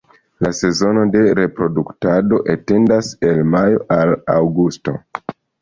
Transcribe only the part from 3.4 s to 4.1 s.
majo